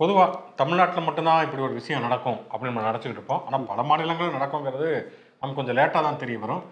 [0.00, 3.42] பொதுவாக தமிழ்நாட்டில் மட்டும்தான் இப்படி ஒரு விஷயம் நடக்கும் அப்படின்னு நம்ம நினச்சிக்கிட்டு இருப்போம்.
[3.46, 4.90] ஆனால் பல மாநிலங்களும் நடக்குங்கிறது
[5.40, 6.62] நமக்கு கொஞ்சம் லேட்டாக தான் தெரிய வரும்.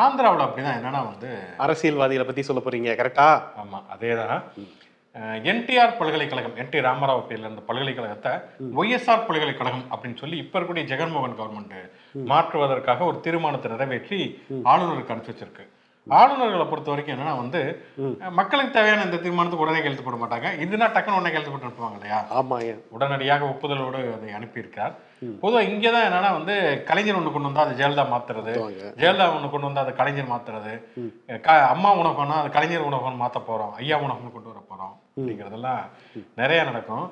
[0.00, 1.28] ஆந்திராவில் அப்படிதான் என்னன்னா வந்து
[1.66, 3.28] அரசியல்வாதிகளை பத்தி சொல்ல போறீங்க கரெக்டா
[3.62, 4.42] ஆமாம் அதே தான்
[5.50, 8.32] என்டிஆர் பல்கலைக்கழகம் என் டி ராமராவ் பேர்ல இருந்த பல்கலைக்கழகத்தை
[8.80, 11.76] ஒய்எஸ்ஆர் பல்கலைக்கழகம் அப்படின்னு சொல்லி இப்ப இருக்கக்கூடிய ஜெகன்மோகன் கவர்மெண்ட்
[12.30, 14.18] மாற்றுவதற்காக ஒரு தீர்மானத்தை நிறைவேற்றி
[14.72, 15.66] ஆளுநருக்கு அனுப்பிச்சு வச்சிருக்கு.
[16.06, 17.60] ஆளுநர்களை பொறுத்த வரைக்கும் என்னன்னா வந்து
[18.38, 20.48] மக்களுக்கு தேவையான இந்த தீர்மானத்துக்கு உடனே கையெழுத்து போட மாட்டாங்க.
[20.64, 22.18] இதுனா டக்குன்னு உடனே கையெழுத்து போட்டு அனுப்புவாங்க இல்லையா?
[22.38, 22.56] ஆமா
[22.96, 24.94] உடனடியாக ஒப்புதலோடு அதை அனுப்பியிருக்கார்.
[25.42, 26.54] பொதுவாக இங்கே தான் என்னன்னா வந்து
[26.88, 28.54] கலைஞர் ஒன்று கொண்டு வந்தா அது ஜெயலலிதா மாத்துறது.
[29.02, 30.72] ஜெயலலிதா ஒன்று கொண்டு வந்தா அது கலைஞர் மாத்துறது.
[31.74, 33.74] அம்மா உணவகம்னா அது கலைஞர் உணவகம் மாற்ற போறோம்.
[33.82, 34.94] ஐயா உணவகம் கொண்டு வர போறோம்.
[35.16, 35.82] அப்படிங்கிறதெல்லாம்
[36.42, 37.06] நிறைய நடக்கும்.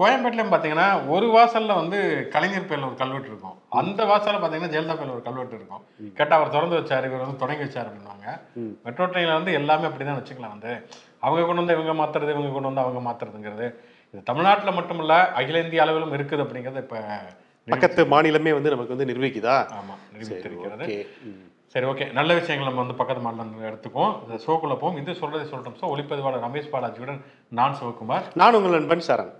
[0.00, 1.98] கோயம்பேட்டிலையும் பார்த்தீங்கன்னா ஒரு வாசல்ல வந்து
[2.34, 3.56] கலைஞர் பேர்ல ஒரு கல்வெட்டு இருக்கும்.
[3.80, 5.82] அந்த வாசல்ல பார்த்தீங்கன்னா ஜெயலலிதா பேர்ல ஒரு கல்வெட்டு இருக்கும்.
[6.18, 8.26] கேட்டா அவர் திறந்து வச்சாரு இவர் வந்து தொடங்கி வச்சாரு அப்படின்வாங்க
[8.86, 10.72] மெட்ரோ ட்ரெயினில் வந்து எல்லாமே அப்படிதான் வச்சுக்கலாம் வந்து.
[11.24, 13.66] அவங்க கொண்டு வந்து இவங்க மாத்துறது இவங்க கொண்டு வந்து அவங்க மாத்துறதுங்கிறது.
[14.14, 17.02] இது தமிழ்நாட்டில் மட்டும் இல்ல அகில இந்திய அளவிலும் இருக்குது அப்படிங்கிறது இப்ப
[17.68, 20.86] பக்கத்து மாநிலமே வந்து நமக்கு வந்து நிர்வகிக்குதா ஆமா நிரூபித்திருக்கிறது
[21.72, 22.04] சரி ஓகே.
[22.18, 24.14] நல்ல விஷயங்கள் நம்ம வந்து பக்கத்து மாநிலம் எடுத்துக்குவோம்.
[24.24, 24.96] இந்த ஷோக்குள்ள போவோம்.
[25.00, 27.20] இது சொல்றதை சொல்லிட்டோம் ஸோ ஒளிப்பதிவாளர் ரமேஷ் பாலாஜியுடன்
[27.58, 28.24] நான் சிவகுமார்.
[28.42, 29.32] நான் உங்கள் நண்பன் சரண்.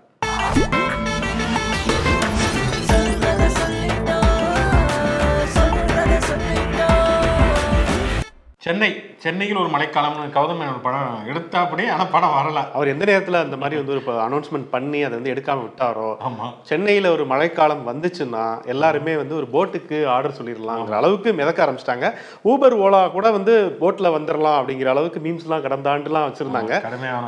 [8.61, 8.87] சென்னை
[9.19, 12.61] சென்னையில் ஒரு மழைக்காலம்னு கௌதம் மேனன் ஒரு படம் எடுத்தாப்படி ஆனா படம் வரல.
[12.73, 16.47] அவர் எந்த நேரத்துல அந்த மாதிரி வந்து ஒரு அனௌன்ஸ்மெண்ட் பண்ணி அதை வந்து எடுக்காம விட்டாரோ ஆமா.
[16.63, 22.09] சென்னையில ஒரு மழைக்காலம் வந்துச்சுன்னா எல்லாருமே வந்து ஒரு போட்டுக்கு ஆர்டர் சொல்லிடலாங்கிற அளவுக்கு மிதக்க ஆரம்பிச்சிட்டாங்க.
[22.45, 26.73] ஊபர் ஓலா கூட வந்து போட்ல வந்துடலாம் அப்படிங்கிற அளவுக்கு மீம்ஸ்லாம் கடந்த ஆண்டுலாம் வச்சிருந்தாங்க.
[26.81, 27.25] கடுமையான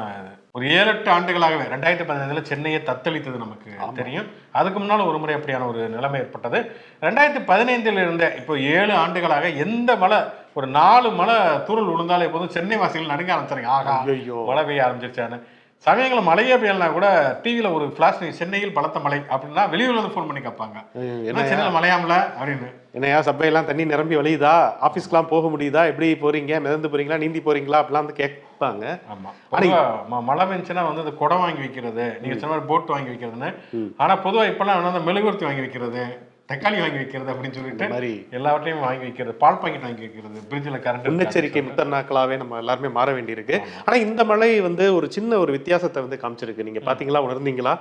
[0.56, 4.28] ஒரு ஏழு எட்டு ஆண்டுகளாகவே ரெண்டாயிரத்தி பதினைந்துல சென்னையை தத்தளித்தது நமக்கு தெரியும்.
[4.60, 6.60] அதுக்கு முன்னால் ஒரு முறை அப்படியான ஒரு நிலைமை ஏற்பட்டது.
[7.06, 10.20] ரெண்டாயிரத்தி பதினைந்தில் இருந்த இப்போ ஏழு ஆண்டுகளாக எந்த மழை
[10.58, 13.72] ஒரு நாலு மழை தூரல் விழுந்தாலே போதும் சென்னை வாசிகள் நடுங்க ஆரம்பிச்சாங்க.
[13.78, 15.40] ஆகா ஐயோ மழை பெய்ய ஆரம்பிச்சிருச்சான்னு.
[15.82, 20.40] சமயங்களில் மழையே பெய்யலனா கூட டிவியில் ஒரு ஃபிளாஷ் சென்னையில் பலத்த மழை அப்படின்னா வெளியூர்ல இருந்து ஃபோன் பண்ணி
[20.40, 20.92] கேட்பாங்க.
[21.26, 22.24] என்ன சென்னையில் மழையாமல?
[22.44, 22.74] அப்படின்னு.
[22.92, 24.74] என்னையா சபையெல்லாம் தண்ணி நிரம்பி வழியுதா?
[24.82, 25.86] ஆஃபீஸ்க்குலாம் போக முடியுதா?
[25.86, 26.60] எப்படி போறீங்க?
[26.60, 27.18] மிதந்து போறீங்களா?
[27.18, 27.84] நீந்தி போறீங்களா?
[27.84, 29.00] அப்படிலாம் வந்து கேட்பாங்க.
[29.14, 29.56] ஆமா.
[29.56, 33.56] பொதுவா ம- மழை பெஞ்சுன்னா வந்து இந்த குடம் வாங்கி வைக்கிறது நீங்க சொன்ன மாதிரி போட் வாங்கி வைக்கிறதுன்னு.
[33.98, 36.30] ஆனா பொதுவா இப்பெல்லாம் வந்து அந்த மெழுகுவர்த்தி வாங்கி வைக்கிறது.
[36.52, 41.08] தக்காளி வாங்கி வைக்கிறது அப்படின்னு சொல்லிட்டு மாதிரி எல்லாவற்றையும் வாங்கி வைக்கிறது பால் பாக்கெட் வாங்கி வைக்கிறது பிரிட்ஜில் கரண்ட்
[41.10, 43.58] முன்னெச்சரிக்கை முத்தநாக்களாவே நம்ம எல்லாருமே மாற வேண்டியிருக்கு.
[43.86, 46.68] ஆனா இந்த மழை வந்து ஒரு சின்ன ஒரு வித்தியாசத்தை வந்து காமிச்சிருக்கு.
[46.70, 47.76] நீங்க பாத்தீங்களா உணர்ந்தீங்களா?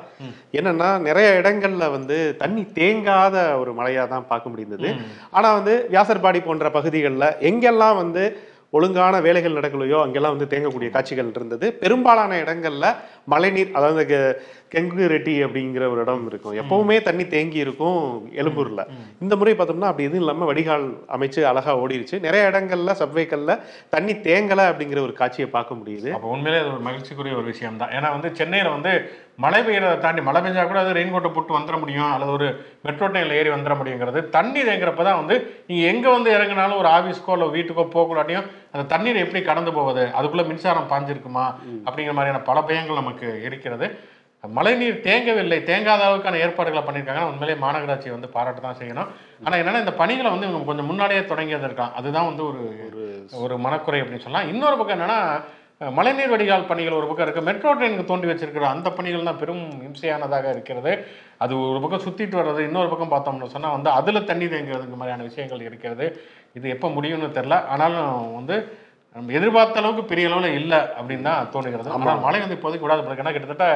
[0.58, 4.90] என்னன்னா நிறைய இடங்கள்ல வந்து தண்ணி தேங்காத ஒரு மழையா தான் பார்க்க முடிந்தது.
[5.38, 8.24] ஆனா வந்து வியாசர்பாடி போன்ற பகுதிகளில் எங்கெல்லாம் வந்து
[8.78, 11.66] ஒழுங்கான வேலைகள் நடக்கலையோ அங்கெல்லாம் வந்து தேங்கக்கூடிய காட்சிகள் இருந்தது.
[11.82, 12.88] பெரும்பாலான இடங்கள்ல
[13.32, 14.18] மழைநீர் அதாவது
[14.74, 16.56] கெங்கு ரெட்டி அப்படிங்கிற ஒரு இடம் இருக்கும்.
[16.62, 18.02] எப்பவுமே தண்ணி தேங்கி இருக்கும்
[18.40, 18.82] எழும்பூர்ல.
[19.24, 20.86] இந்த முறை பார்த்தோம்னா அப்படி எதுவும் இல்லாம வடிகால்
[21.16, 22.18] அமைச்சு அழகா ஓடிருச்சு.
[22.26, 23.54] நிறைய இடங்கள்ல சப்வேக்கள்ல
[23.94, 26.10] தண்ணி தேங்கலை அப்படிங்கிற ஒரு காட்சியை பார்க்க முடியுது.
[26.18, 28.92] அப்போ உண்மையிலே அது ஒரு மகிழ்ச்சிக்குரிய ஒரு விஷயம் தான் ஏன்னா வந்து சென்னையில் வந்து
[29.44, 32.46] மழை பெய்யறதை தாண்டி மழை பெஞ்சா கூட அது ரெயின் கோட்டை போட்டு வந்துட முடியும் அல்லது ஒரு
[32.86, 34.20] மெட்ரோ ட்ரெயினில் ஏறி வந்துட முடியுங்கிறது.
[34.36, 35.36] தண்ணி தேங்குறப்ப தான் வந்து
[35.68, 40.02] நீங்கள் எங்கே வந்து இறங்கினாலும் ஒரு ஆஃபீஸ்க்கோ இல்லை வீட்டுக்கோ போகக்கூடாட்டியும் அந்த தண்ணீர் எப்படி கடந்து போவது?
[40.18, 41.46] அதுக்குள்ளே மின்சாரம் பாஞ்சிருக்குமா?
[41.86, 43.88] அப்படிங்கிற மாதிரியான பல பயங்கள் நமக்கு இருக்கிறது.
[44.44, 49.08] மழைநீர் தேங்கவில்லை தேங்காத அளவுக்கான ஏற்பாடுகளை பண்ணியிருக்காங்க உண்மையிலேயே மாநகராட்சி வந்து பாராட்ட தான் செய்யணும்.
[49.44, 52.62] ஆனால் என்னன்னா இந்த பணிகளை வந்து இவங்க கொஞ்சம் முன்னாடியே தொடங்கியது இருக்கான் அதுதான் வந்து ஒரு
[53.44, 54.50] ஒரு மனக்குறை அப்படின்னு சொல்லலாம்.
[54.52, 55.20] இன்னொரு பக்கம் என்னன்னா
[55.96, 57.46] மழைநீர் வடிகால் பணிகள் ஒரு பக்கம் இருக்கு.
[57.48, 60.92] மெட்ரோ ட்ரெயினுக்கு தோண்டி வச்சிருக்கிற அந்த பணிகள் தான் பெரும் இம்சையானதாக இருக்கிறது.
[61.44, 65.66] அது ஒரு பக்கம் சுத்திட்டு வர்றது இன்னொரு பக்கம் பார்த்தோம்னு சொன்னா வந்து அதுல தண்ணி தேங்குறதுக்கு மாதிரியான விஷயங்கள்
[65.68, 66.06] இருக்கிறது.
[66.58, 68.56] இது எப்போ முடியும்னு தெரில ஆனாலும் வந்து
[69.16, 71.90] நம்ம எதிர்பார்த்த அளவுக்கு பெரிய அளவில் இல்லை அப்படின்னு தான் தோணுகிறது.
[71.96, 73.20] ஆனால் மழை வந்து இப்போதைக்கு விடாது.
[73.22, 73.68] ஏன்னா கிட்டத்தட்ட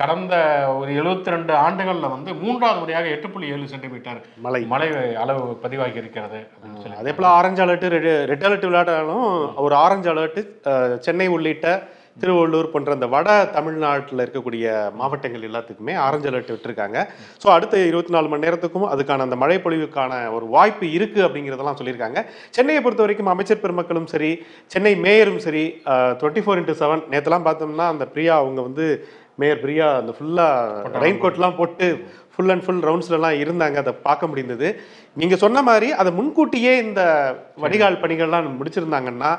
[0.00, 0.34] கடந்த
[0.78, 4.60] ஒரு எழுபத்தி ரெண்டு ஆண்டுகளில் வந்து மூன்றாவது முறையாக எட்டு புள்ளி ஏழு சென்டிமீட்டர் மழை.
[4.72, 4.88] மழை
[5.22, 7.00] அளவு பதிவாகி இருக்கிறது அப்படின்னு சொல்லி.
[7.02, 7.88] அதே போல ஆரஞ்சு அலர்ட்
[8.32, 9.26] ரெட் அலர்ட் விளையாட்டாலும்
[9.66, 10.42] ஒரு ஆரஞ்சு அலர்ட்
[11.06, 11.78] சென்னை உள்ளிட்ட
[12.22, 14.64] திருவள்ளூர் போன்ற அந்த வட தமிழ்நாட்டில் இருக்கக்கூடிய
[15.00, 16.98] மாவட்டங்கள் எல்லாத்துக்குமே ஆரஞ்சு அலர்ட் விட்டுருக்காங்க.
[17.42, 22.22] ஸோ அடுத்த இருபத்தி நாலு மணி நேரத்துக்கும் அதுக்கான அந்த மழை பொழிவுக்கான ஒரு வாய்ப்பு இருக்கு அப்படிங்கிறதெல்லாம் சொல்லியிருக்காங்க.
[22.56, 24.30] சென்னையை பொறுத்த வரைக்கும் அமைச்சர் பெருமக்களும் சரி
[24.74, 25.64] சென்னை மேயரும் சரி
[26.20, 28.88] டுவெண்ட்டி ஃபோர் இன்ட்டு செவன் நேற்றுலாம் பார்த்தோம்னா அந்த பிரியா அவங்க வந்து
[29.42, 31.86] மேயர் பிரியா அந்த ஃபுல்லாக ரெயின் கோட்லாம் போட்டு
[32.32, 33.76] ஃபுல் அண்ட் ஃபுல் ரவுண்ட்ஸ்லலாம் இருந்தாங்க.
[33.84, 34.68] அதை பார்க்க முடிந்தது.
[35.20, 37.00] நீங்கள் சொன்ன மாதிரி அதை முன்கூட்டியே இந்த
[37.64, 39.32] வடிகால் பணிகள்லாம் முடிச்சிருந்தாங்கன்னா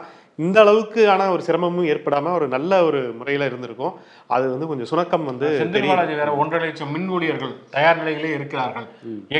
[0.43, 3.95] இந்த அளவுக்கு ஆன ஒரு சிரமமும் ஏற்படாம ஒரு நல்ல ஒரு முறையில இருந்திருக்கும்.
[4.35, 5.47] அது வந்து கொஞ்சம் சுணக்கம் வந்து
[5.87, 8.87] பாலாஜி வேற ஒன்றரை லட்சம் மின் ஊழியர்கள் தயார் நிலையிலே இருக்கிறார்கள்.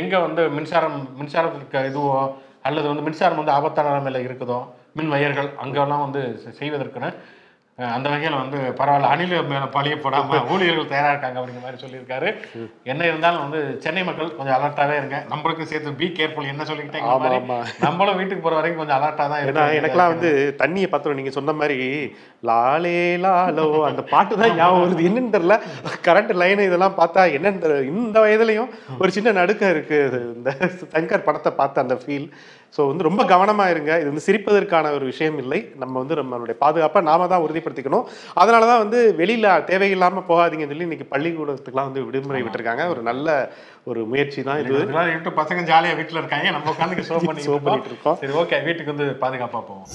[0.00, 2.16] எங்க வந்து மின்சாரம் மின்சாரத்திற்கு இதுவோ
[2.68, 4.58] அல்லது வந்து மின்சாரம் வந்து ஆபத்தான நிலைமையில இருக்குதோ
[4.98, 6.22] மின் வயர்கள் அங்கெல்லாம் வந்து
[6.60, 7.10] செய்வதற்குன்னு
[7.78, 12.28] அந்த வகையில் வந்து பரவாயில்ல அணில மேலே பழிய போடாம ஊழியர்கள் தயாரா இருக்காங்க அப்படிங்கிற மாதிரி சொல்லியிருக்காரு.
[12.92, 15.18] என்ன இருந்தாலும் வந்து சென்னை மக்கள் கொஞ்சம் அலர்ட்டாவே இருங்க.
[15.32, 17.58] நம்மளுக்கும் சேர்த்து பி கேர்ஃபுல் என்ன சொல்லிக்கிட்டே ஆமா, மாதிரி ஆமா.
[17.86, 19.64] நம்மளும் வீட்டுக்கு போற வரைக்கும் கொஞ்சம் அலர்ட்டா தான் ஏன்னா.
[19.80, 20.30] எனக்கெல்லாம் வந்து
[20.62, 21.78] தண்ணியை பார்த்தோம் நீங்க சொன்ன மாதிரி
[22.50, 25.08] லாலே லாலோ அந்த பாட்டு தான் ஞாபகம் வருது.
[25.10, 25.56] என்னன்னு தெரியல.
[26.08, 27.84] கரண்ட் லைன் இதெல்லாம் பார்த்தா என்னன்னு தெரியல.
[27.94, 28.70] இந்த வயதுலயும்
[29.02, 30.00] ஒரு சின்ன நடுக்கம் இருக்கு.
[30.38, 30.50] இந்த
[30.96, 32.28] சங்கர் படத்தை பார்த்த அந்த ஃபீல்
[32.76, 33.90] ஸோ வந்து ரொம்ப கவனமா இருங்க.
[34.00, 35.58] இது வந்து சிரிப்பதற்கான ஒரு விஷயம் இல்லை.
[35.82, 37.42] நம்ம வந்து நம்மளுடைய பாதுகாப்பை நாம தான்
[37.72, 38.06] உறுதிப்படுத்திக்கணும்
[38.42, 42.84] அதனால தான் வந்து வெளியில தேவையில்லாம போகாதீங்கன்னு சொல்லி இன்னைக்கு பள்ளிக்கூடத்துக்குலாம் வந்து விடுமுறை விட்டுருக்காங்க.
[42.94, 43.28] ஒரு நல்ல
[43.90, 46.48] ஒரு முயற்சி தான் இது பசங்க ஜாலியா வீட்டுல இருக்காங்க.
[46.56, 48.18] நம்ம உட்காந்து ஷோ பண்ணி Show பண்ணிட்டு இருக்கோம்.
[48.22, 49.88] சரி ஓகே வீட்டுக்கு வந்து பாதுகாப்பா போவோம்.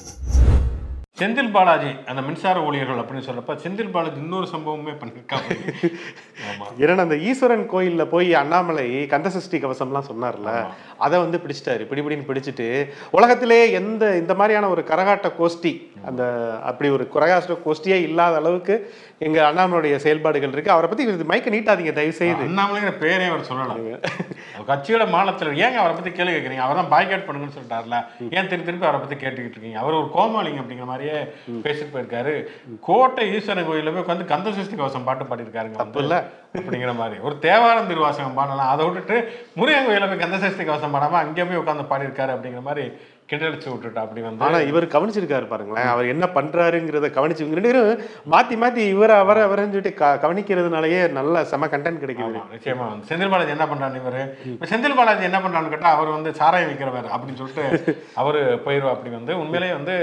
[1.18, 5.50] செந்தில் பாலாஜி அந்த மின்சார ஊழியர்கள் அப்படின்னு சொல்றப்ப செந்தில் பாலாஜி இன்னொரு சம்பவமே பண்ணிருக்காங்க
[6.80, 10.52] ஏன்னா அந்த ஈஸ்வரன் கோயில்ல போய் அண்ணாமலை கந்தசஷ்டி கவசம்லாம் சொன்னார்ல
[10.98, 11.84] அதை வந்து பிடிச்சிட்டாரு.
[11.88, 12.68] பிடி பிடின்னு பிடிச்சிட்டு
[13.12, 15.74] உலகத்திலே எந்த இந்த மாதிரியான ஒரு கரகாட்ட கோஷ்டி
[16.06, 16.24] அந்த
[16.64, 18.76] அப்படி ஒரு கரகாட்ட கோஷ்டியே இல்லாத அளவுக்கு
[19.22, 20.72] எங்க அண்ணாமலையுடைய செயல்பாடுகள் இருக்கு.
[20.72, 23.80] அவரை பத்தி இது மைக்க நீட்டாதீங்க தயவு செய்து அண்ணாமலைங்கிற பேரே அவர் சொல்லலாம்
[24.56, 27.98] அவர் கட்சியோட மாநிலத்தில் ஏங்க அவரை பத்தி கேள்வி கேட்குறீங்க அவர் தான் பாய்காட் பண்ணுங்கன்னு சொல்லிட்டார்ல.
[28.30, 29.80] ஏன் திருப்பி திருப்பி அவரை பத்தி கேட்டுக்கிட்டு இருக்கீங்க?
[29.80, 31.18] அவர் ஒரு கோமாளிங்க அப்படிங்கிற மாதிரியே
[31.66, 32.34] பேசிட்டு போயிருக்காரு.
[32.80, 36.00] கோட்டை ஈஸ்வரன் கோயில்ல போய் உட்காந்து கந்த சஷ்டி கவசம் பாட்டு பாடியிருக்காருங்க வந்து.
[36.00, 36.18] இல்ல.
[36.58, 37.20] அப்படிங்கிற மாதிரி.
[37.22, 38.70] ஒரு தேவாரம் திருவாசகம் பாடலாம்.
[38.70, 39.18] அதை விட்டுட்டு
[39.56, 42.86] முருகன் கோயில போய் கந்த சஷ்டி கவசம் பாடாம அங்கேயே போய் உட்காந்து பாடியிருக்காரு அப்படிங்கிற மாதிரி
[43.30, 45.88] கிண்டடிச்சு விட்டுட்டா அப்படி வந்து ஆனா இவர் கவனிச்சிருக்காரு பாருங்களேன்.
[45.88, 48.02] அவர் என்ன பண்றாருங்கிறத கவனிச்சு இவங்க ரெண்டு பேரும்
[48.32, 52.40] மாத்தி மாத்தி இவர் அவர் அவர்னு சொல்லிட்டு க- கவனிக்கிறதுனாலயே நல்ல செம கண்டென்ட் கிடைக்குது.
[52.54, 52.86] நிச்சயமா.
[52.88, 54.22] வந்து செந்தில் பாலாஜி என்ன பண்றாரு இவரு?
[54.48, 57.66] இப்ப செந்தில் பாலாஜி என்ன பண்றான்னு கேட்டா அவர் வந்து சாராயம் விற்கிறவர் அப்படின்னு சொல்லிட்டு
[58.16, 58.90] அவரு போயிருவா.
[58.90, 59.98] அப்படி வந்து உண்மையிலேயே வந்து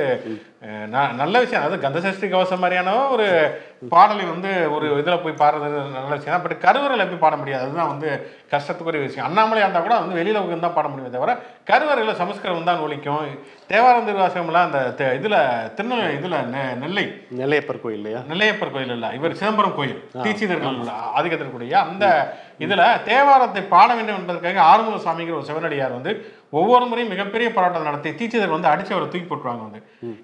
[0.64, 1.62] அஹ், ந- நல்ல விஷயம்.
[1.64, 3.58] அதாவது கந்தசஷ்டி கவசம் மாதிரியான ஒரு
[3.88, 6.42] பாடலை வந்து ஒரு இதுல போய் பாடுறது நல்ல விஷயம்.
[6.42, 7.64] பட் கருவறையில் எப்படி பாட முடியாது.
[7.64, 9.30] அதுதான் வந்து கஷ்டத்துக்குரிய விஷயம்.
[9.30, 13.38] அண்ணாமலையா இருந்தா கூட வந்து வெளியில உட்கார்ந்து தான் பாட முடியுமே தவிர கருவறையில் சமஸ்கிருதம் தான் ஒலிக்கும்.
[13.66, 17.26] தேவாரம் திருவாசகம்லாம் அந்த இதுல திருநெல்வேலி இதுல நெ- நெல்லை.
[17.38, 18.18] நெல்லையப்பர் கோயில் இல்லையா?
[18.18, 19.10] நெல்லையப்பர் கோயில் இல்ல.
[19.14, 20.08] இவர் சிதம்பரம் கோயில்.
[20.22, 26.12] தீட்சிதர்கள் ஆதிக்கத்திற்குரிய அந்த இதுல தேவாரத்தை பாட வேண்டும் என்பதற்காக ஆறுமுக சுவாமிங்கிற ஒரு சிவனடியார் வந்து
[26.52, 29.80] ஒவ்வொரு முறையும் மிகப்பெரிய போராட்டம் நடத்தி டீச்சர் வந்து அடிச்சு அவரை தூக்கி போட்டுருவாங்க வந்து.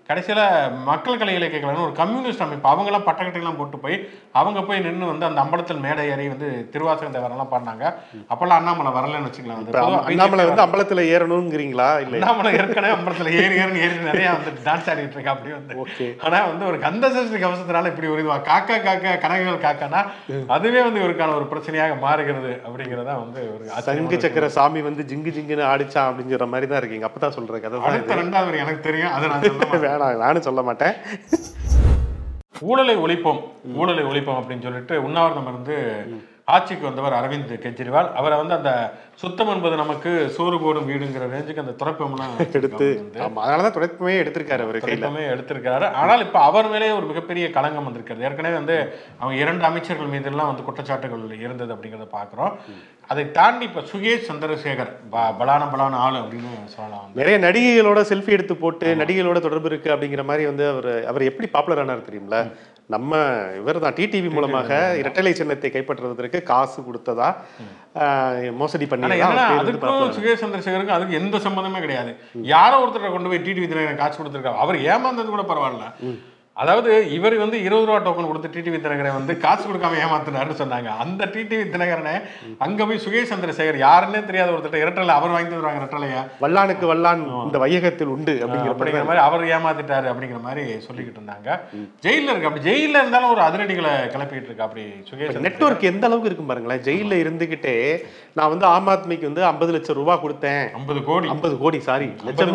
[0.08, 0.40] கடைசியில
[0.88, 3.96] மக்கள் கலை இலக்கியங்கள்னு ஒரு கம்யூனிஸ்ட் அமைப்பு அவங்களாம் பட்டக்கட்டையெல்லாம் போட்டு போய்
[4.32, 7.84] அவங்க போய் நின்று வந்து அந்த அம்பலத்தில் மேடை ஏறி வந்து திருவாசகம் தேவாரெல்லாம் பாடினாங்க.
[8.32, 9.74] அப்பெல்லாம் அண்ணாமலை வரலன்னு வச்சுக்கலாம் வந்து.
[10.10, 15.18] அண்ணாமலை வந்து அம்பலத்துல ஏறணுங்கிறீங்களா இல்ல அண்ணாமலை ஏற்கனவே அம்பலத்தில் ஏறி ஏறி ஏறி நிறைய வந்து டான்ஸ் ஆடிட்டு
[15.18, 15.74] இருக்கா அப்படி வந்து.
[15.84, 16.08] ஓகே.
[16.24, 20.02] ஆனா வந்து ஒரு கந்த சஷ்டி கவசத்தினால இப்படி ஒரு இதுவா காக்கா காக்கா கனகங்கள் காக்கானா
[20.56, 25.64] அதுவே வந்து இவருக்கான ஒரு பிரச்சனையாக மாறுகிறது அப்படிங்கறதா வந்து ஒரு சங்கு சக்கர சாமி வந்து ஜிங்கு ஜிங்குன்னு
[25.68, 27.06] ஆடிச்சான் அப்படிங்கிற மாதிரி தான் இருக்கீங்க.
[27.08, 29.84] அப்பதான் சொல்ற கதை தான் அடுத்த ரெண்டாவது எனக்கு தெரியும் அதை நான்.
[29.86, 30.94] வேணாம் நானும் சொல்ல மாட்டேன்.
[32.68, 33.40] ஊழலை ஒழிப்போம்
[33.76, 35.76] ஊழலை ஒழிப்போம் அப்படின்னு சொல்லிட்டு உண்ணாவிரதம் இருந்து
[36.50, 38.10] ஆட்சிக்கு வந்தவர் அரவிந்த் கெஜ்ரிவால்.
[38.14, 38.72] அவரை வந்து அந்த
[39.14, 42.86] சுத்தம் என்பது நமக்கு சோறு போடும் வீடுங்கிற ரேஞ்சுக்கு அந்த துறப்பம்லாம் எடுத்து.
[43.24, 48.26] ஆமா அதனாலதான் துடைப்பமே எடுத்திருக்காரு அவரு துடைப்பமே எடுத்திருக்காரு ஆனால் இப்ப அவர் மேலே ஒரு மிகப்பெரிய களங்கம் வந்திருக்கிறது.
[48.28, 48.76] ஏற்கனவே வந்து
[49.18, 52.54] அவங்க இரண்டு அமைச்சர்கள் மீதெல்லாம் வந்து குற்றச்சாட்டுகள் இருந்தது அப்படிங்கிறத பார்க்குறோம்
[53.10, 54.90] அதை தாண்டி இப்ப சுகேஷ் சந்திரசேகர்
[55.38, 57.06] பலான பலான ஆளு அப்படின்னு சொல்லலாம்.
[57.14, 61.78] நிறைய நடிகைகளோட செல்ஃபி எடுத்து போட்டு நடிகைகளோட தொடர்பு இருக்கு அப்படிங்கிற மாதிரி வந்து அவர் அவர் எப்படி பாப்புலர்
[61.78, 62.40] ஆனார் தெரியுங்களா
[62.90, 63.12] நம்ம
[63.58, 64.70] இவர் தான் டிடிவி மூலமாக
[65.00, 67.28] இரட்டலை சின்னத்தை கைப்பற்றுவதற்கு காசு கொடுத்ததா?
[68.00, 69.06] ஆஹ், மோசடி பண்ணி
[69.60, 69.78] அதுக்கும்.
[70.16, 72.12] சுகேஷ் சந்திரசேகருக்கும் அதுக்கு எந்த சம்பந்தமே கிடையாது.
[72.50, 75.86] யாரோ ஒருத்தரை கொண்டு போய் டிடிவி தினகரன் காசு கொடுத்துருக்காரு அவர் ஏமாந்தது கூட பரவாயில்ல.
[76.62, 80.88] அதாவது இவர் வந்து இருபது ரூபா டோக்கன் கொடுத்து டிடிவி தினகரன் வந்து காசு கொடுக்காம ஏமாத்தினாருன்னு சொன்னாங்க.
[81.02, 82.14] அந்த டிடிவி தினகரனை
[82.64, 86.22] அங்க போய் சுகேஷ் சந்திரசேகர் யாருன்னே தெரியாத ஒருத்தர் இரட்டலை அவர் வாங்கி தருவாங்க இரட்டலையா?
[86.42, 89.22] வல்லானுக்கு வல்லான் இந்த வையகத்தில் உண்டு அப்படிங்கிற அப்படிங்கிற மாதிரி.
[89.28, 91.58] அவர் ஏமாத்திட்டாரு அப்படிங்கிற மாதிரி சொல்லிக்கிட்டு இருந்தாங்க.
[92.06, 95.40] ஜெயில இருக்கு அப்படி ஜெயில இருந்தாலும் ஒரு அதிரடிகளை கிளப்பிட்டு இருக்கு அப்படி சுகேஷ்.
[95.48, 96.84] நெட்வொர்க் எந்த அளவுக்கு இருக்கும் பாருங்களேன்.
[96.90, 97.76] ஜெயில இருந்துகிட்டே
[98.38, 100.62] நான் வந்து ஆம் ஆத்மிக்கு வந்து ஐம்பது லட்சம் ரூபாய் கொடுத்தேன்.
[100.80, 101.28] ஐம்பது கோடி.
[101.36, 102.54] ஐம்பது கோடி சாரி லட்சம்.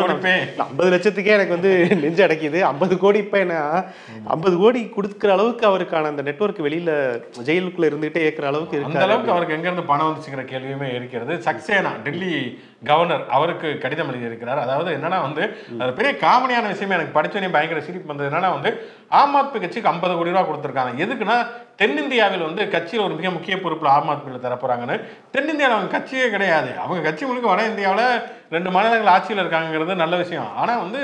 [0.69, 1.73] ஐம்பது லட்சத்துக்கே எனக்கு வந்து
[2.05, 2.61] நெஞ்சு அடைக்குது.
[2.73, 3.53] ஐம்பது கோடி இப்ப என்ன
[4.35, 6.91] ஐம்பது கோடி கொடுக்குற அளவுக்கு அவருக்கான அந்த நெட்வொர்க் வெளியில
[7.49, 11.35] ஜெயிலுக்குள்ள இருந்துகிட்டே ஏற்கிற அளவுக்கு அந்த இருக்கு அளவுக்கு அவருக்கு எங்க இருந்து பணம் வந்துச்சுங்கிற கேள்வியுமே இருக்கிறது.
[11.47, 12.33] சக்சேனா டெல்லி
[12.89, 14.63] கவர்னர் அவருக்கு கடிதம் எழுதியிருக்கிறார்.
[14.65, 15.43] அதாவது என்னன்னா வந்து
[15.81, 16.97] அது பெரிய காமெடியான விஷயமே.
[16.97, 18.71] எனக்கு படிச்சோன்னே பயங்கர சிரிப்பு வந்தது என்னன்னா வந்து
[19.19, 20.93] ஆம் ஆத்மி கட்சிக்கு ஐம்பது கோடி ரூபா கொடுத்துருக்காங்க.
[21.05, 21.37] எதுக்குன்னா
[21.81, 24.95] தென்னிந்தியாவில் வந்து கட்சியில் ஒரு மிக முக்கிய பொறுப்பில் ஆம் ஆத்மியில் தரப்போறாங்கன்னு.
[25.35, 26.69] தென்னிந்தியாவில் அவங்க கட்சியே கிடையாது.
[26.83, 28.05] அவங்க கட்சி முழுக்க வட இந்தியாவில்
[28.55, 30.49] ரெண்டு மாநிலங்கள் ஆட்சியில் இருக்காங்கிறது நல்ல விஷயம்.
[30.61, 31.01] ஆனால் வந்து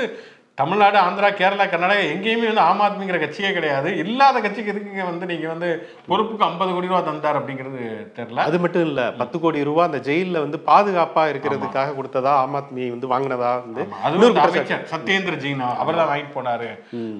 [0.60, 3.90] தமிழ்நாடு ஆந்திரா கேரளா கர்நாடகா எங்கேயுமே வந்து ஆம் ஆத்மிங்கிற கட்சியே கிடையாது.
[4.02, 5.68] இல்லாத கட்சிக்கு எதுக்குங்க வந்து நீங்க வந்து
[6.08, 7.80] பொறுப்புக்கு ஐம்பது கோடி ரூபா தந்தார் அப்படிங்கிறது
[8.16, 8.44] தெரியல.
[8.48, 13.10] அது மட்டும் இல்ல பத்து கோடி ரூபாய் அந்த ஜெயில்ல வந்து பாதுகாப்பா இருக்கிறதுக்காக கொடுத்ததா ஆம் ஆத்மி வந்து
[13.14, 14.28] வாங்கினதா வந்து அது.
[14.44, 16.70] அமைச்சர் சத்யேந்திர ஜெயின் அவர் தான் வாங்கிட்டு போனாரு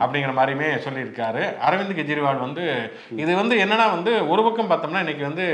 [0.03, 1.43] அப்படிங்கிற மாதிரியுமே சொல்லியிருக்காரு.
[1.69, 2.67] அரவிந்த் கெஜ்ரிவால் வந்து
[3.25, 5.47] இது வந்து என்னன்னா வந்து ஒரு பக்கம் பார்த்தோம்னா இன்னைக்கு வந்து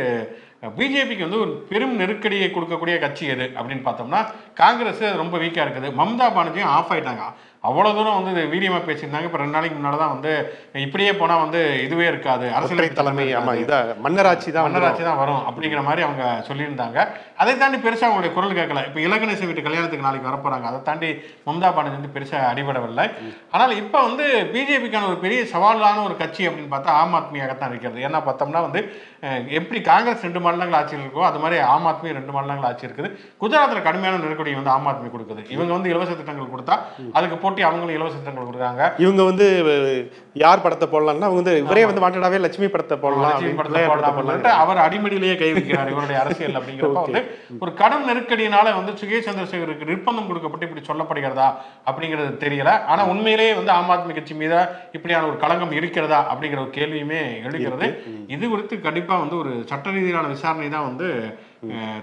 [0.79, 4.21] பிஜேபிக்கு வந்து ஒரு பெரும் நெருக்கடியை கொடுக்கக்கூடிய கட்சி எது அப்படின்னு பார்த்தோம்னா
[4.61, 5.91] காங்கிரஸ் ரொம்ப வீக்கா இருக்குது.
[6.01, 7.27] மம்தா பானர்ஜியும் ஆஃப் ஆயிட்டாங்க.
[7.67, 9.29] அவ்வளவு தூரம் வந்து இது வீரியமா பேசியிருந்தாங்க.
[9.29, 10.33] இப்ப ரெண்டு நாளைக்கு முன்னாடி தான் வந்து
[10.85, 12.47] இப்படியே போனா வந்து இதுவே இருக்காது.
[12.59, 16.99] அரசியல் தலைமை ஆமா இதா மன்னராட்சி தான் மன்னராட்சி தான் வரும் அப்படிங்கிற மாதிரி அவங்க சொல்லியிருந்தாங்க.
[17.43, 18.83] அதை தாண்டி பெருசா அவங்களுடைய குரல் கேட்கல.
[18.89, 20.67] இப்போ இலக்கணேச வீட்டு கல்யாணத்துக்கு நாளைக்கு வரப்போறாங்க.
[20.71, 21.11] அதை தாண்டி
[21.49, 23.07] மம்தா பானர்ஜி வந்து பெருசா அடிபடவில்லை.
[23.55, 28.01] ஆனால் இப்போ வந்து பிஜேபிக்கான ஒரு பெரிய சவாலான ஒரு கட்சி அப்படின்னு பார்த்தா ஆம் ஆத்மியாகத்தான் இருக்கிறது.
[28.09, 28.83] ஏன்னா பார்த்தோம்னா வந்து
[29.59, 33.09] எப்படி காங்கிரஸ் ரெண்டு மாநிலங்கள் ஆட்சியில் இருக்கோ அது மாதிரி ஆம் ஆத்மி ரெண்டு மாநிலங்கள் ஆட்சி இருக்குது.
[33.43, 35.45] குஜராத்தில் கடுமையான நெருக்கடி வந்து ஆம் ஆத்மி கொடுக்குது.
[35.55, 36.77] இவங்க வந்து இலவச திட்டங்கள் கொடுத்தா
[37.19, 38.83] அதுக்கு போட்டி அவங்களும் இலவச திட்டங்கள் கொடுக்குறாங்க.
[39.05, 39.47] இவங்க வந்து
[40.43, 44.81] யார் படத்தை போடலாம்னா அவங்க வந்து இவரே வந்து வாண்டடாவே லட்சுமி படத்தை போடலாம் லட்சுமி படத்தை போடலாம் அவர்
[44.85, 47.23] அடிமடியிலேயே கை வைக்கிறார் இவருடைய அரசியல் அப்படிங்கிறப்ப வந்து
[47.65, 51.49] ஒரு கடும் நெருக்கடியினால வந்து சுகேஷ் சந்திரசேகருக்கு நிர்பந்தம் கொடுக்கப்பட்டு இப்படி சொல்லப்படுகிறதா
[51.89, 52.71] அப்படிங்கிறது தெரியல.
[52.93, 54.61] ஆனா உண்மையிலேயே வந்து ஆம் ஆத்மி கட்சி மீது
[54.97, 57.89] இப்படியான ஒரு களங்கம் இருக்கிறதா அப்படிங்கிற ஒரு கேள்வியுமே எழுகிறது.
[58.37, 61.09] இது குறித்து கண்டிப்பா வந்து ஒரு சட்ட ரீதியிலான விசாரணை தான் வந்து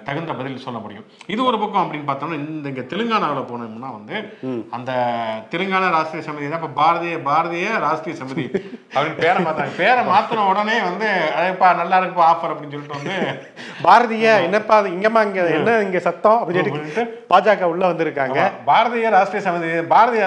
[0.08, 1.04] தகுந்த பதில் சொல்ல முடியும்.
[1.34, 4.16] இது ஒரு பக்கம் அப்படின்னு பார்த்தோம்னா இந்த இங்க தெலுங்கானாவில் போனோம்னா வந்து
[4.78, 4.92] அந்த
[5.52, 8.46] தெலுங்கானா ராஷ்டிரிய சமிதி தான் இப்போ பாரதிய பாரதிய ராஷ்டிரிய சமிதி
[8.94, 11.08] அப்படின்னு பேரை மாத்தாங்க பேரை மாத்தின உடனே வந்து
[11.38, 13.16] அதைப்பா நல்லா இருக்குப்பா ஆஃபர் அப்படின்னு சொல்லிட்டு வந்து
[13.86, 18.40] பாரதிய என்னப்பா இங்கம்மா இங்க என்ன இங்க சத்தம் அப்படின்னு சொல்லிட்டு பாஜக உள்ள வந்திருக்காங்க.
[18.70, 20.26] பாரதிய ராஷ்டிரிய சமிதி பாரதிய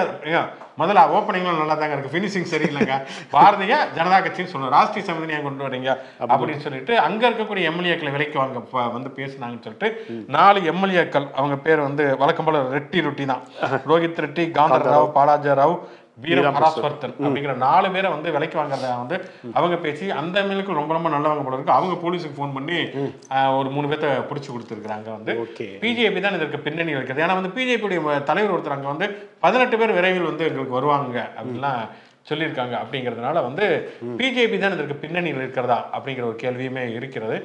[0.79, 2.13] முதல்ல ஓப்பனிங்லாம் நல்லா தாங்க இருக்கு.
[2.13, 2.95] ஃபினிஷிங் சரியில்லைங்க.
[3.33, 3.67] பாரதிய
[3.97, 5.89] ஜனதா கட்சின்னு சொல்லணும் ராஷ்டிரிய சமிதி ஏன் கொண்டு வரீங்க?
[6.25, 8.63] அப்படின்னு சொல்லிட்டு அங்க இருக்கக்கூடிய எம்எல்ஏக்களை விலைக்கு வாங்க
[8.95, 9.89] வந்து பேசுனாங்கன்னு சொல்லிட்டு
[10.35, 13.43] நாலு எம்எல்ஏக்கள் அவங்க பேர் வந்து வழக்கம் போல ரெட்டி ரொட்டி தான்
[13.91, 15.75] ரோஹித் ரெட்டி காந்தர் ராவ் பாலாஜா ராவ்
[16.23, 19.17] வீரம் பராஸ்வர்த்தன் அப்படிங்கிற நாலு பேரை வந்து விலைக்கு வாங்குறத வந்து
[19.59, 21.77] அவங்க பேசி அந்த எம்எல்ஏக்கள் ரொம்ப ரொம்ப நல்லவங்க போல இருக்கு.
[21.77, 22.79] அவங்க போலீஸுக்கு ஃபோன் பண்ணி
[23.59, 25.33] ஒரு மூணு பேர்த்த பிடிச்சி கொடுத்துருக்காங்க வந்து.
[25.85, 29.07] பிஜேபி தான் இதற்கு பின்னணி வைக்கிறது ஏன்னா வந்து பிஜேபியுடைய தலைவர் ஒருத்தர் அங்கே வந்து
[29.45, 31.81] பதினெட்டு பேர் விரைவில் வந்து எங்களுக்கு வருவாங்க அப்படின்லாம்
[32.29, 33.65] சொல்லியிருக்காங்க அப்படிங்கிறதுனால வந்து
[34.17, 37.37] பிஜேபி தான் இதற்கு பின்னணியில் இருக்கிறதா அப்படிங்கிற ஒரு கேள்வியுமே இருக்கிறது.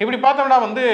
[0.00, 0.84] இப்படி பார்த்தோம்னா வந்து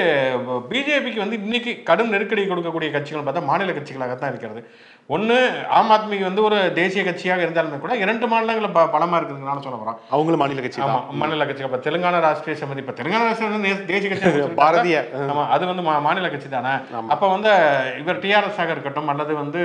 [0.71, 4.61] பிஜேபிக்கு வந்து இன்னைக்கு கடும் நெருக்கடி கொடுக்கக்கூடிய கட்சிகள் பார்த்தா மாநில கட்சிகளாகத்தான் இருக்கிறது.
[5.09, 5.35] ஒன்று
[5.75, 9.97] ஆம் ஆத்மிக்கு வந்து ஒரு தேசிய கட்சியாக இருந்தாலுமே கூட இரண்டு மாநிலங்களில் ப பலமாக இருக்குதுனால சொல்ல போகிறோம்
[10.13, 11.63] அவங்களும் மாநில கட்சி ஆமா தான் மாநில கட்சி.
[11.67, 13.49] அப்ப தெலுங்கானா ராஷ்டிரிய சமிதி இப்ப தெலுங்கானா ராஷ்டிரிய
[13.89, 14.27] தேசிய கட்சி
[14.61, 16.73] பாரதிய, ஆமா அது வந்து மா- மாநில கட்சி தானே.
[17.13, 17.53] அப்ப வந்து
[18.01, 19.63] இவர் டிஆர்எஸ் ஆக இருக்கட்டும் அல்லது வந்து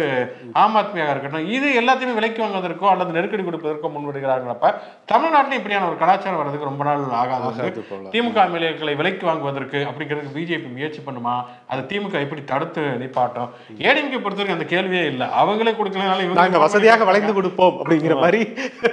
[0.62, 4.72] ஆம் ஆத்மியாக இருக்கட்டும் இது எல்லாத்தையுமே விலைக்கு வாங்குவதற்கோ அல்லது நெருக்கடி கொடுப்பதற்கோ முன்விடுகிறார்களப்ப
[5.08, 7.68] தமிழ்நாட்டிலும் இப்படியான ஒரு கலாச்சாரம் வர்றதுக்கு ரொம்ப நாள் ஆகாது.
[8.14, 11.36] திமுக எம்எல்ஏக்களை விலைக்கு வாங்குவதற்கு அப்படிங்கிறதுக்கு பிஜேபி முயற்சி பண்ணுமா?
[11.70, 13.48] அதை திமுக எப்படி தடுத்து நிப்பாட்டும்?
[13.86, 15.28] ஏடிஎம்கே பொறுத்தவரைக்கும் அந்த கேள்வியே இல்லை.
[15.40, 18.40] அவங்களே கொடுக்கலனால இவங்க நாங்க வசதியாக வளைந்து கொடுப்போம் அப்படிங்கிற மாதிரி.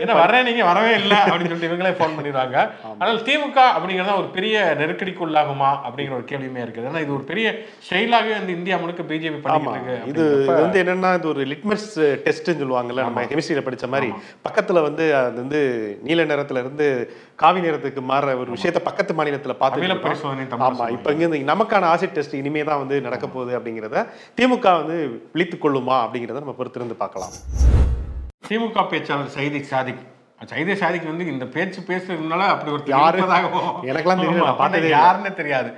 [0.04, 2.58] என்ன வர்றேன் நீங்க வரவே இல்லை அப்படின்னு சொல்லிட்டு இவங்களே ஃபோன் பண்ணிடுவாங்க
[3.00, 6.88] ஆனால் திமுக அப்படிங்கிறத ஒரு பெரிய நெருக்கடிக்கு உள்ளாகுமா அப்படிங்கிற ஒரு கேள்வியுமே இருக்குது.
[6.92, 7.48] ஏன்னா இது ஒரு பெரிய
[7.88, 10.24] ஸ்டைலாகவே வந்து இந்தியா முழுக்க பிஜேபி பண்ணிட்டு இது
[10.62, 11.88] வந்து என்னன்னா இது ஒரு லிட்மஸ்
[12.26, 14.12] டெஸ்ட்னு சொல்லுவாங்கல்ல நம்ம கெமிஸ்ட்ரியில படிச்ச மாதிரி.
[14.48, 15.62] பக்கத்துல வந்து அது வந்து
[16.08, 16.88] நீல நிறத்துல இருந்து
[17.44, 19.80] காவி நிறத்துக்கு மாறுற ஒரு விஷயத்த பக்கத்து மாநிலத்துல பார்த்து
[20.68, 20.86] ஆமா.
[20.96, 24.02] இப்ப இங்க நமக்கான ஆசிட் டெஸ்ட் இனிமே தான் வந்து நடக்க போகுது அப்படிங்கிறத
[24.38, 24.98] திமுக வந்து
[25.34, 25.96] விழித்துக் கொள்ளுமா
[26.32, 27.36] அப்படிங்கிறத நம்ம பொறுத்திருந்து பார்க்கலாம்.
[28.48, 30.02] திமுக பேச்சாளர் சைதி சாதிக்.
[30.52, 33.18] சைதை சாதிக்கு வந்து இந்த பேச்சு பேசுறதுனால அப்படி ஒரு யாரு?
[33.18, 34.22] இருப்பதாகவும் எனக்கெல்லாம்
[34.76, 34.94] தெரியல.
[34.94, 35.70] யாருன்னே தெரியாது.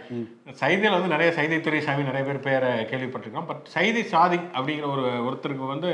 [0.62, 3.48] சைதையில் வந்து நிறைய சைதை துரைசாமி நிறைய பேர் பேரை கேள்விப்பட்டிருக்கோம்.
[3.50, 5.90] பட் சைதை சாதிக் அப்படிங்கிற ஒரு ஒருத்தருக்கு வந்து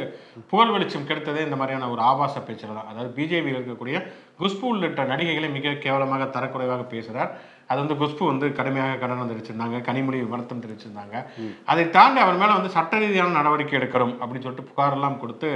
[0.51, 2.89] புகழ் வெளிச்சம் கிடைத்ததே இந்த மாதிரியான ஒரு ஆபாச பேச்சில் தான்.
[2.91, 3.97] அதாவது பிஜேபியில் இருக்கக்கூடிய
[4.41, 7.31] குஷ்பு உள்ளிட்ட நடிகைகளை மிக கேவலமாக தரக்குறைவாக பேசுகிறார்
[7.69, 11.15] அது வந்து குஷ்பு வந்து கடுமையாக கண்டனம் தெரிவிச்சிருந்தாங்க கனிமொழி வருத்தம் தெரிவிச்சிருந்தாங்க.
[11.71, 15.49] அதை தாண்டி அவர் மேல வந்து சட்ட ரீதியான நடவடிக்கை எடுக்கணும் அப்படின்னு சொல்லிட்டு புகார் எல்லாம் கொடுத்து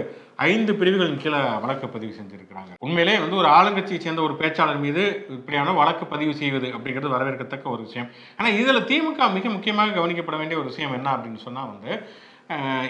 [0.50, 2.72] ஐந்து பிரிவுகளின் கீழே வழக்கு பதிவு செஞ்சிருக்கிறாங்க.
[2.86, 5.05] உண்மையிலே வந்து ஒரு ஆளுங்கட்சியை சேர்ந்த ஒரு பேச்சாளர் மீது
[5.38, 8.12] இப்படியான வழக்கு பதிவு செய்வது அப்படிங்கிறது வரவேற்கத்தக்க ஒரு விஷயம்.
[8.38, 11.91] ஆனா இதுல திமுக மிக முக்கியமாக கவனிக்கப்பட வேண்டிய ஒரு விஷயம் என்ன அப்படின்னு சொன்னா வந்து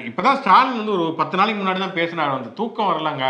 [0.09, 2.33] இப்பதான் ஸ்டாலின் வந்து ஒரு பத்து நாளைக்கு முன்னாடி தான் பேசினார்.
[2.35, 3.25] வந்து தூக்கம் வரலங்க.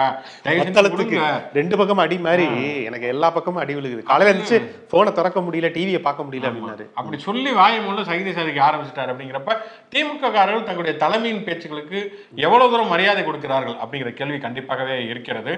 [0.93, 1.51] கொடுங்க.
[1.59, 2.47] ரெண்டு பக்கம் அடி மாதிரி
[2.89, 4.03] எனக்கு எல்லா பக்கமும் அடி விழுகுது.
[4.09, 4.59] காலையில இருந்துச்சு
[4.93, 6.85] போனை திறக்க முடியல டிவியை பார்க்க முடியல அப்படின்னாரு.
[6.99, 9.57] அப்படி சொல்லி வாயை மூலம் சைதை சாதிக்க ஆரம்பிச்சிட்டாரு அப்படிங்கிறப்ப
[9.93, 11.99] திமுக காரர்கள் தங்களுடைய தலைமையின் பேச்சுக்களுக்கு
[12.45, 15.53] எவ்வளவு தூரம் மரியாதை கொடுக்கிறார்கள் அப்படிங்கிற கேள்வி கண்டிப்பாகவே இருக்கிறது.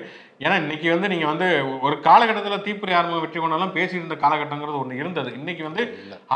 [0.45, 1.47] ஏன்னா இன்னைக்கு வந்து நீங்க வந்து
[1.87, 5.29] ஒரு காலகட்டத்தில் தீப்புரி ஆரம்பம் வெற்றி கொண்டாலும் பேசிட்டு இருந்த காலகட்டங்கிறது ஒன்று இருந்தது.
[5.39, 5.83] இன்னைக்கு வந்து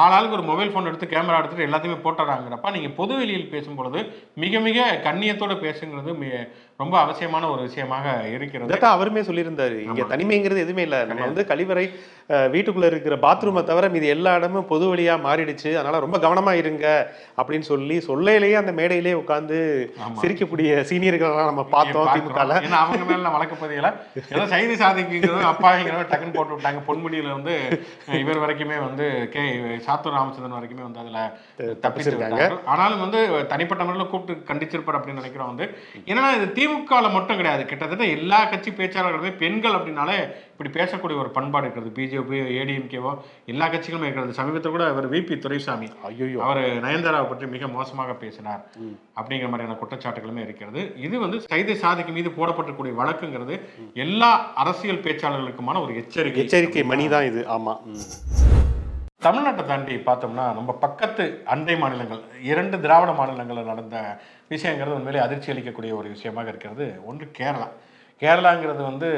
[0.03, 3.99] ஆளாளுக்கு ஒரு மொபைல் ஃபோன் எடுத்து கேமரா எடுத்துட்டு எல்லாத்தையுமே போட்டுறாங்கிறப்ப நீங்க பொது வெளியில் பேசும் பொழுது
[4.35, 8.79] மிக மிக கண்ணியத்தோட பேசுங்கிறது ரொம்ப அவசியமான ஒரு விஷயமாக இருக்கிறது.
[8.79, 9.79] அவருமே சொல்லியிருந்தாரு.
[9.79, 11.05] இங்க தனிமைங்கிறது எதுவுமே இல்ல.
[11.05, 11.89] நம்ம வந்து கழிவறை
[12.53, 15.69] வீட்டுக்குள்ள இருக்கிற பாத்ரூமை தவிர மீது எல்லா இடமும் பொது வழியா மாறிடுச்சு.
[15.79, 16.87] அதனால ரொம்ப கவனமா இருங்க
[17.39, 19.59] அப்படின்னு சொல்லி சொல்லையிலேயே அந்த மேடையிலேயே உட்கார்ந்து
[20.21, 22.51] சிரிக்கக்கூடிய சீனியர்கள்லாம் நம்ம பார்த்தோம் பார்க்கிறோம்.
[22.67, 23.91] ஏன்னா அவங்க மேல வழக்கு பதியல.
[24.33, 26.81] ஏதோ செய்தி சாதிக்குங்கிறது அப்பாங்கிறவங்க டக்குன்னு போட்டு விட்டாங்க.
[26.89, 27.55] பொன்முடியில வந்து
[28.21, 29.43] இவர் வரைக்குமே வந்து கே
[29.87, 31.23] சாத்தூர் ராமச்சந்திரன் வரைக்குமே வந்து அதுல
[31.85, 32.43] தப்பிச்சிருக்காங்க.
[32.73, 33.21] ஆனாலும் வந்து
[33.53, 35.67] தனிப்பட்ட முறையில் கூப்பிட்டு கண்டிச்சிருப்பார் அப்படின்னு நினைக்கிறோம் வந்து.
[36.09, 37.65] என்னன்னா இது திமுகவில் மட்டும் கிடையாது.
[37.71, 40.19] கிட்டத்தட்ட எல்லா கட்சி பேச்சாளர்களுமே பெண்கள் அப்படின்னாலே
[40.59, 41.89] இப்படி பேசக்கூடிய ஒரு பண்பாடு இருக்கிறது.
[41.89, 43.11] பிஜே பிஜேபி ஏடிஎம்கேவோ
[43.45, 44.33] எல்லா கட்சிகளுமே இருக்கிறது.
[44.33, 48.63] சமீபத்தில் கூட அவர் விபி துரைசாமி ஐயோ அவர் நயன்தாராவை பற்றி மிக மோசமாக பேசினார்
[49.17, 50.81] அப்படிங்கிற மாதிரியான குற்றச்சாட்டுகளுமே இருக்கிறது.
[50.97, 53.55] இது வந்து சைதை சாதிக்கு மீது போடப்பட்டிருக்கூடிய வழக்குங்கிறது
[53.97, 56.43] எல்லா அரசியல் பேச்சாளர்களுக்குமான ஒரு எச்சரிக்கை.
[56.43, 57.43] எச்சரிக்கை மணி தான் இது.
[57.49, 57.75] ஆமா.
[57.85, 58.03] ம்.
[59.21, 63.95] தமிழ்நாட்டை தாண்டி பார்த்தோம்னா நம்ம பக்கத்து அண்டை மாநிலங்கள் இரண்டு திராவிட மாநிலங்களில் நடந்த
[64.51, 66.87] விஷயங்கிறது உண்மையிலே அதிர்ச்சி அளிக்கக்கூடிய ஒரு விஷயமாக இருக்கிறது.
[67.05, 67.69] ஒன்று கேரளா.
[68.21, 69.09] கேரளாங்கிறது வந்து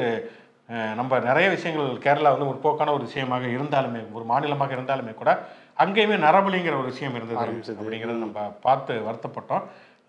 [0.68, 5.30] நம்ம நிறைய விஷயங்கள் கேரளா வந்து முற்போக்கான ஒரு விஷயமாக இருந்தாலுமே ஒரு மாநிலமாக இருந்தாலுமே கூட
[5.78, 7.40] அங்கேயுமே நரபலிங்கிற ஒரு விஷயம் இருந்தது
[7.80, 9.64] அப்படிங்கிறது நம்ம பார்த்து வருத்தப்பட்டோம்.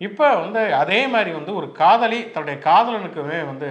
[0.06, 3.68] இப்போ வந்து அதே மாதிரி வந்து ஒரு காதலி தன்னுடைய காதலனுக்குமே வந்து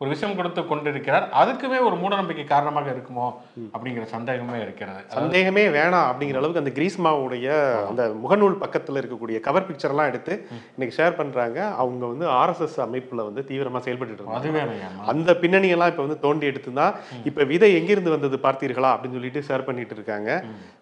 [0.00, 1.26] ஒரு விஷயம் கொடுத்து கொண்டிருக்கிறார்.
[1.40, 3.26] அதுக்குமே ஒரு மூடநம்பிக்கை காரணமாக இருக்குமோ
[3.74, 5.00] அப்படிங்கிற சந்தேகமே இருக்கிறது.
[5.16, 7.46] சந்தேகமே வேணாம் அப்படிங்கிற அளவுக்கு அந்த கிரீஸ்மாவுடைய
[7.90, 10.34] அந்த முகநூல் பக்கத்துல இருக்கக்கூடிய கவர் பிக்சர்லாம் எடுத்து
[10.74, 11.58] இன்னைக்கு ஷேர் பண்றாங்க.
[11.82, 14.90] அவங்க வந்து ஆர்எஸ்எஸ் அமைப்புல வந்து தீவிரமா செயல்பட்டு இருக்காங்க.
[15.14, 16.94] அந்த பின்னணியெல்லாம் இப்போ வந்து தோண்டி எடுத்து தான்
[17.30, 20.30] இப்போ விதை எங்கிருந்து வந்தது பார்த்தீர்களா அப்படின்னு சொல்லிட்டு ஷேர் பண்ணிட்டு இருக்காங்க.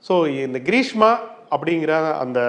[0.09, 0.17] ஸோ
[0.49, 1.13] இந்த கிரீஷ்மா
[1.55, 1.93] அப்படிங்கிற
[2.25, 2.41] அந்த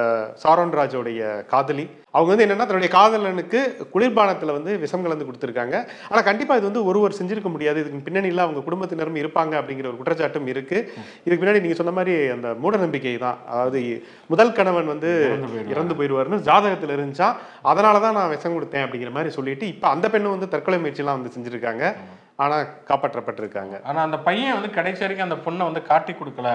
[0.42, 1.22] சாரோன் ராஜோடைய
[1.54, 1.86] காதலி.
[2.16, 3.60] அவங்க வந்து என்னன்னா தன்னுடைய காதலனுக்கு
[3.94, 5.76] குளிர்பானத்தில் வந்து விஷம் கலந்து கொடுத்துருக்காங்க.
[6.10, 7.80] ஆனால் கண்டிப்பாக இது வந்து ஒருவர் செஞ்சிருக்க முடியாது.
[7.82, 10.78] இதுக்கு பின்னணியில் அவங்க குடும்பத்தினரும் இருப்பாங்க அப்படிங்கிற ஒரு குற்றச்சாட்டும் இருக்கு.
[11.26, 13.40] இதுக்கு பின்னாடி நீங்கள் சொன்ன மாதிரி அந்த மூட நம்பிக்கை தான்.
[13.54, 13.82] அதாவது
[14.34, 15.74] முதல் கணவன் வந்து இறந்து போயிடுவாரு.
[15.76, 17.30] இறந்து போயிடுவாருன்னு ஜாதகத்தில் இருந்துச்சா
[17.72, 21.36] அதனால தான் நான் விஷம் கொடுத்தேன் அப்படிங்கிற மாதிரி சொல்லிட்டு இப்போ அந்த பெண்ணு வந்து தற்கொலை முயற்சிலாம் வந்து
[21.36, 21.84] செஞ்சிருக்காங்க.
[22.44, 23.76] ஆனால் காப்பாற்றப்பட்டிருக்காங்க.
[23.90, 26.50] ஆனா அந்த பையன் வந்து கடைசி வரைக்கும் அந்த பொண்ணை வந்து காட்டி கொடுக்கல.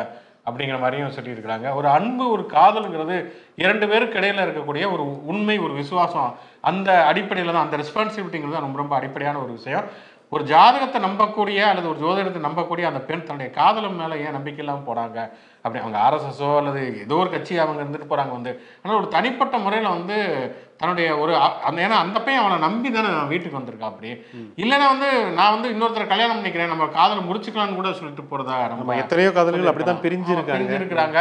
[0.50, 1.74] அப்படிங்கிற மாதிரியும் சொல்லியிருக்கிறாங்க.
[1.74, 3.16] ஒரு அன்பு ஒரு காதலுங்கிறது
[3.54, 6.30] இரண்டு பேருக்கு இடையில இருக்கக்கூடிய ஒரு உண்மை ஒரு விசுவாசம்
[6.60, 9.84] அந்த அடிப்படையில் தான் அந்த ரெஸ்பான்சிபிலிட்டிங்கிறது தான் ரொம்ப ரொம்ப அடிப்படையான ஒரு விஷயம்.
[10.32, 14.88] ஒரு ஜாதகத்தை நம்பக்கூடிய அல்லது ஒரு ஜோதிடத்தை நம்பக்கூடிய அந்த பெண் தன்னுடைய காதலன் மேலே ஏன் நம்பிக்கை இல்லாமல்
[14.88, 15.18] போறாங்க?
[15.64, 18.52] அப்படி அவங்க ஆர்எஸ்எஸோ அல்லது ஏதோ ஒரு கட்சி அவங்க இருந்துட்டு போறாங்க வந்து.
[18.82, 20.16] ஆனால் ஒரு தனிப்பட்ட முறையில் வந்து
[20.80, 21.32] தன்னுடைய ஒரு
[21.68, 24.10] அந்த ஏன்னா அந்த பையன் அவனை நம்பி தானே வீட்டுக்கு வந்திருக்கா அப்படி.
[24.62, 25.08] இல்லைன்னா வந்து
[25.38, 29.72] நான் வந்து இன்னொருத்தரை கல்யாணம் பண்ணிக்கிறேன் நம்ம காதலை முடிச்சுக்கலாம்னு கூட சொல்லிட்டு போறதா நம்ம நம்ம எத்தனையோ காதல்கள்
[29.72, 31.18] அப்படிதான் பிரிஞ்சு இருக்காங்க இருக்கிறாங்க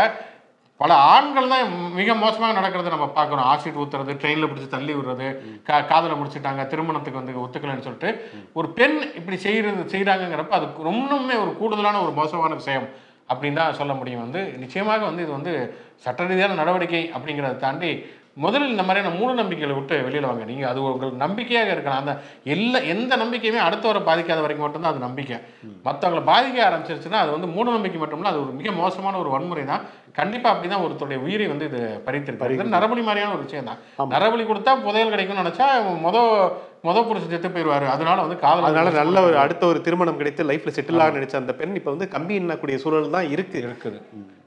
[0.79, 5.27] பல ஆண்கள் தான் மிக மோசமாக நடக்கிறத நம்ம பார்க்குறோம் ஆசிட் ஊத்துறது ட்ரெயினில் பிடிச்சி தள்ளி விடுறது
[5.63, 8.12] கா காதலை முடிச்சுட்டாங்க திருமணத்துக்கு வந்து ஒத்துக்கலைன்னு சொல்லிட்டு
[8.53, 12.88] ஒரு பெண் இப்படி செய்கிறது செய்கிறாங்கங்கிறப்ப அது ரொம்பவுமே ஒரு கூடுதலான ஒரு மோசமான விஷயம்
[13.29, 14.21] அப்படின்னு தான் சொல்ல முடியும்.
[14.21, 15.51] வந்து நிச்சயமாக வந்து இது வந்து
[15.95, 17.89] சட்ட ரீதியான நடவடிக்கை அப்படிங்கிறத தாண்டி
[18.43, 20.43] முதலில் இந்த மாதிரியான மூட நம்பிக்கைகளை விட்டு வெளியில் வாங்க.
[20.51, 22.01] நீங்கள் அது உங்களுக்கு நம்பிக்கையாக இருக்கலாம்.
[22.03, 22.13] அந்த
[22.55, 25.39] எல்லா எந்த நம்பிக்கையுமே அடுத்தவரை பாதிக்காத வரைக்கும் மட்டும்தான் அது நம்பிக்கை.
[25.88, 29.84] மற்றவங்களை பாதிக்க ஆரம்பிச்சிருச்சுன்னா அது வந்து மூட நம்பிக்கை மட்டும் அது ஒரு மிக மோசமான ஒரு வன்முறை தான்.
[30.19, 32.55] கண்டிப்பாக அப்படி தான் ஒருத்தருடைய உயிரை வந்து இது பறித்திருக்கு.
[32.58, 33.79] இது நரபலி மாதிரியான ஒரு விஷயம் தான்.
[34.15, 35.67] நரபலி கொடுத்தா புதையல் கிடைக்கும்னு நினச்சா
[36.08, 36.17] மொத
[36.88, 40.73] மொத புருஷன் செத்து போயிடுவாரு அதனால வந்து காதல் அதனால நல்ல ஒரு அடுத்த ஒரு திருமணம் கிடைத்து லைஃப்ல
[40.75, 43.58] செட்டில் ஆக நினைச்ச அந்த பெண் இப்போ வந்து கம்பி எண்ணக்கூடிய சூழல் தான் இருக்கு.
[43.65, 43.97] இருக்குது.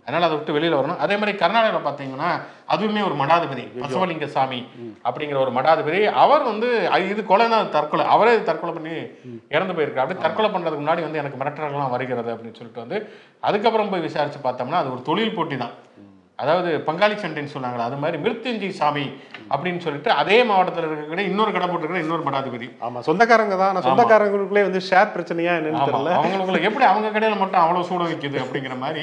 [0.07, 1.01] அதனால அதை விட்டு வெளியில வரணும்.
[1.05, 2.31] அதே மாதிரி கர்நாடகாவில் பார்த்தீங்கன்னா
[2.75, 4.61] அதுவுமே ஒரு மடாதிபதி பசவலிங்க சாமி
[5.07, 6.01] அப்படிங்கிற ஒரு மடாதிபதி.
[6.23, 6.69] அவர் வந்து
[7.13, 8.07] இது கொலைனா தற்கொலை.
[8.15, 8.95] அவரே தற்கொலை பண்ணி
[9.57, 10.05] இறந்து போயிருக்காரு.
[10.05, 12.99] அப்படி தற்கொலை பண்றதுக்கு முன்னாடி வந்து எனக்கு மிரட்டல்கள்லாம் வருகிறது அப்படின்னு சொல்லிட்டு வந்து
[13.49, 15.77] அதுக்கப்புறம் போய் விசாரிச்சு பார்த்தோம்னா அது ஒரு தொழில் போட்டி தான்.
[16.43, 19.05] அதாவது பங்காளி சண்டைன்னு சொன்னாங்களா அது மாதிரி மிருத்யுஞ்சி சாமி
[19.53, 23.71] அப்படின்னு சொல்லிட்டு அதே மாவட்டத்தில் இருக்கக்கூடிய இன்னொரு கடை போட்டிருக்கிற இன்னொரு மடாதிபதி ஆமா சொந்தக்காரங்க தான்.
[23.73, 25.81] ஆனா சொந்தக்காரங்களுக்குள்ளே வந்து ஷேர் பிரச்சனையா என்னன்னு.
[25.83, 26.13] தெரியல.
[26.19, 29.03] அவங்களுக்குள்ள எப்படி அவங்க கடையில மட்டும் அவ்வளவு சூட வைக்குது அப்படிங்கிற மாதிரி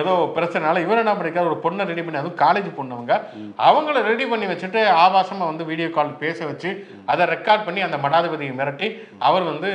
[0.00, 3.14] ஏதோ பிரச்சனைனால இவர் என்ன பண்ணிருக்காரு ஒரு பொண்ணை ரெடி பண்ணி அதுவும் காலேஜ் பொண்ணவங்க
[3.68, 6.72] அவங்கள ரெடி பண்ணி வச்சுட்டு ஆபாசமா வந்து வீடியோ கால் பேச வச்சு
[7.12, 8.90] அதை ரெக்கார்ட் பண்ணி அந்த மடாதிபதியை மிரட்டி
[9.28, 9.70] அவர் வந்து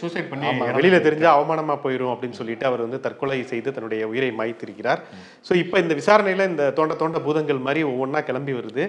[0.00, 0.46] சூசைட் பண்ணி
[0.78, 5.00] வெளியில தெரிஞ்சா அவமானமா போயிடும் அப்படின்னு சொல்லிட்டு அவர் வந்து தற்கொலை செய்து தன்னுடைய உயிரை மாய்த்திருக்கிறார்.
[5.46, 8.84] சோ இப்போ இந்த விசாரணையில இந்த தோண்ட தோண்ட பூதங்கள் மாதிரி ஒவ்வொன்றா கிளம்பி வருது.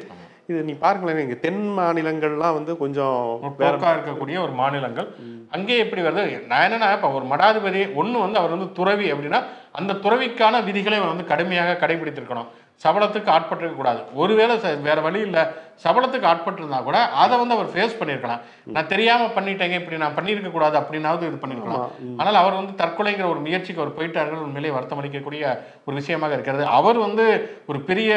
[0.49, 3.17] இது நீ பாருங்களேன் இங்க தென் மாநிலங்கள்லாம் வந்து கொஞ்சம்
[3.59, 5.09] வேற போக்கா இருக்கக்கூடிய ஒரு மாநிலங்கள்.
[5.55, 6.23] அங்கே எப்படி வருது?
[6.51, 9.41] நான் என்னன்னா இப்போ ஒரு மடாதிபதி ஒண்ணு வந்து அவர் வந்து துறவி அப்படின்னா
[9.79, 12.49] அந்த துறவிக்கான விதிகளை அவர் வந்து கடுமையாக கடைபிடித்திருக்கணும்.
[12.83, 14.01] சபலத்துக்கு ஆட்பட்டிருக்க கூடாது.
[14.21, 14.53] ஒருவேளை
[14.87, 15.41] வேற வழி இல்லை
[15.83, 18.41] சபலத்துக்கு ஆட்பட்டிருந்தா கூட அதை வந்து அவர் ஃபேஸ் பண்ணியிருக்கலாம்.
[18.75, 21.85] நான் தெரியாம பண்ணிட்டேங்க இப்படி நான் பண்ணியிருக்க கூடாது அப்படின்னாவது இது பண்ணியிருக்கலாம்.
[22.19, 25.43] ஆனால் அவர் வந்து தற்கொலைங்கிற ஒரு முயற்சிக்கு அவர் போயிட்டார்கள் உண்மையிலே வருத்தம் அளிக்கக்கூடிய
[25.87, 26.65] ஒரு விஷயமாக இருக்கிறது.
[26.79, 27.25] அவர் வந்து
[27.71, 28.11] ஒரு பெரிய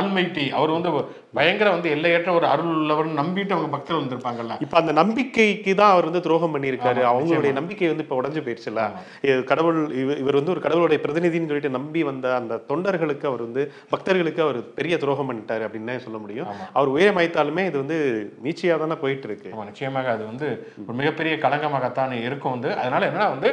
[0.00, 0.92] ஆல்மைட்டி அவர் வந்து
[1.36, 4.54] பயங்கர வந்து எல்லையற்ற ஒரு அருள் உள்ளவர் நம்பிட்டு அவங்க பக்தர்கள் வந்திருப்பாங்கல்ல.
[4.60, 7.02] இப்ப அந்த நம்பிக்கைக்கு தான் அவர் வந்து துரோகம் பண்ணியிருக்காரு.
[7.06, 7.52] அவங்களுடைய.
[7.52, 8.82] நம்பிக்கை வந்து இப்ப உடைஞ்சு போயிருச்சுல
[9.22, 13.64] இது கடவுள் இவ- இவர் வந்து ஒரு கடவுளுடைய பிரதிநிதின்னு சொல்லிட்டு நம்பி வந்த அந்த தொண்டர்களுக்கு அவர் வந்து
[13.90, 16.46] பக்தர்களுக்கு அவர் பெரிய துரோகம் பண்ணிட்டாரு அப்படின்னு சொல்ல முடியும்.
[16.72, 17.98] அவர் உயிரை மாய்த்தாலுமே இது வந்து
[18.44, 20.48] நீச்சியா தானே போயிட்டு இருக்கு நிச்சயமாக அது வந்து
[20.86, 22.76] ஒரு மிகப்பெரிய களங்கமாகத்தான் இருக்கும் வந்து.
[22.76, 23.50] அதனால என்னன்னா வந்து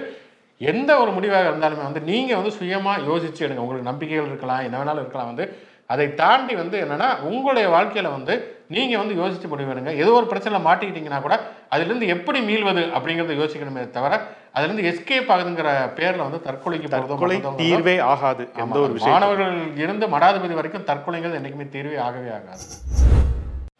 [0.61, 3.57] எந்த ஒரு முடிவாக இருந்தாலுமே வந்து நீங்க வந்து சுயமா யோசிச்சு எடுங்க.
[3.57, 5.45] உங்களுக்கு நம்பிக்கைகள் இருக்கலாம் என்ன வேணாலும் இருக்கலாம் வந்து
[5.93, 8.33] அதை தாண்டி வந்து என்னன்னா உங்களுடைய வாழ்க்கையில வந்து
[8.67, 11.35] நீங்க வந்து யோசிச்சு முடிவு எடுங்க ஏதோ ஒரு பிரச்சனை மாட்டிக்கிட்டீங்கன்னா கூட
[11.69, 14.13] அதுல இருந்து எப்படி மீள்வது அப்படிங்கறத யோசிக்கணுமே தவிர
[14.53, 19.53] அதுல இருந்து எஸ்கேப் ஆகுதுங்கிற பேர்ல வந்து தற்கொலைக்கு தற்கொலை தீர்வே ஆகாது எந்த ஒரு மாணவர்கள்
[19.83, 22.63] இருந்து மடாதிபதி வரைக்கும் தற்கொலைங்கிறது என்னைக்குமே தீர்வே ஆகவே ஆகாது.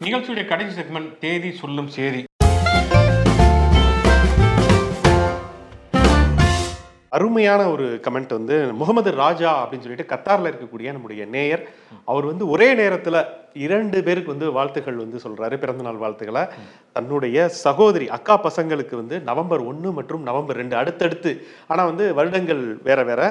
[0.02, 2.22] நிகழ்ச்சியுடைய கடைசி செக்மெண்ட் தேதி சொல்லும் சேதி.
[7.16, 11.64] அருமையான ஒரு கமெண்ட் வந்து முகமது ராஜா அப்படின்னு சொல்லிட்டு கத்தார்ல இருக்கக்கூடிய நம்முடைய நேயர்
[12.12, 13.18] அவர் வந்து ஒரே நேரத்துல
[13.66, 16.44] இரண்டு பேருக்கு வந்து வாழ்த்துக்கள் வந்து சொல்றாரு பிறந்தநாள் வாழ்த்துக்களை.
[16.96, 21.32] தன்னுடைய சகோதரி அக்கா பசங்களுக்கு வந்து நவம்பர் ஒன்று மற்றும் நவம்பர் ரெண்டு அடுத்தடுத்து
[21.68, 23.22] ஆனா வந்து வருடங்கள் வேற வேற.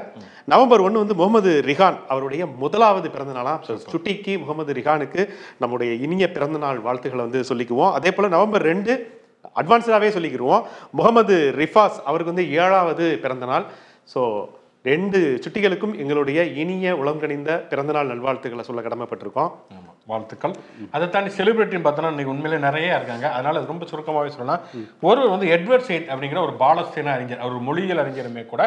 [0.53, 3.55] நவம்பர் ஒன்று வந்து முகமது ரிஹான் அவருடைய முதலாவது பிறந்த நாளா
[3.92, 5.25] சுட்டிக்கு முகமது ரிஹானுக்கு
[5.64, 7.92] நம்முடைய இனிய பிறந்தநாள் வாழ்த்துக்களை வந்து சொல்லிக்குவோம்.
[8.01, 8.95] அதே போல நவம்பர் ரெண்டு
[9.61, 10.64] அட்வான்ஸ்டாகவே சொல்லிக்கிருவோம்.
[10.98, 13.66] முகமது ரிஃபாஸ் அவருக்கு வந்து ஏழாவது பிறந்த நாள்
[14.14, 14.22] ஸோ
[14.90, 19.50] ரெண்டு சுட்டிகளுக்கும் எங்களுடைய இனிய உளங்கணிந்த பிறந்தநாள் நல்வாழ்த்துக்களை சொல்ல கடமைப்பட்டிருக்கோம்.
[20.11, 20.55] வாழ்த்துக்கள்.
[20.94, 23.26] அதை தாண்டி செலிபிரிட்டின்னு பார்த்தோன்னா இன்னைக்கு உண்மையிலே நிறைய இருக்காங்க.
[23.37, 24.62] அதனால அது ரொம்ப சுருக்கமாகவே சொல்லலாம்.
[25.09, 28.62] ஒருவர் வந்து எட்வர்ட் சைட் அப்படிங்கிற ஒரு பாலஸ்தீன அறிஞர் அவர் மொழியியல் அறிஞருமே கூட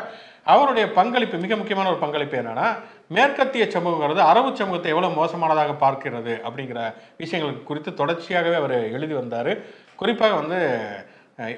[0.53, 2.67] அவருடைய பங்களிப்பு மிக முக்கியமான ஒரு பங்களிப்பு என்னன்னா
[3.15, 6.79] மேற்கத்திய சமூகங்கிறது அரபு சமூகத்தை எவ்வளவு மோசமானதாக பார்க்கிறது அப்படிங்கிற
[7.23, 9.51] விஷயங்கள் குறித்து தொடர்ச்சியாகவே அவர் எழுதி வந்தார்.
[9.95, 10.59] குறிப்பாக வந்து